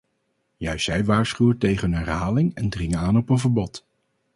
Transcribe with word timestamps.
Juist 0.57 0.85
zij 0.85 1.05
waarschuwen 1.05 1.57
tegen 1.57 1.91
een 1.93 1.97
herhaling 2.03 2.53
en 2.53 2.69
dringen 2.69 2.99
aan 2.99 3.17
op 3.17 3.29
een 3.29 3.37
verbod. 3.39 3.85